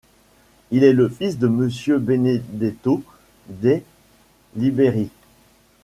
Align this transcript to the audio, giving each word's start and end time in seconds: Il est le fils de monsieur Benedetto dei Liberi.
Il 0.71 0.83
est 0.83 0.93
le 0.93 1.07
fils 1.09 1.37
de 1.37 1.47
monsieur 1.47 1.99
Benedetto 1.99 3.03
dei 3.49 3.83
Liberi. 4.55 5.09